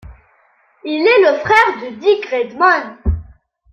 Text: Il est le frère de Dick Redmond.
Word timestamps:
Il 0.83 1.05
est 1.05 1.31
le 1.31 1.37
frère 1.41 1.79
de 1.91 1.95
Dick 1.99 2.25
Redmond. 2.25 2.97